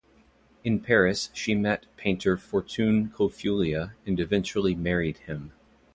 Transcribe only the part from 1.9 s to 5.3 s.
painter Fortune Clofullia and eventually married